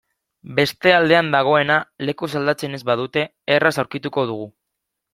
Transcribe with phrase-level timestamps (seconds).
[0.59, 1.77] Beste aldean dagoena
[2.11, 3.27] lekuz aldatzen ez badute
[3.59, 4.53] erraz aurkituko dugu.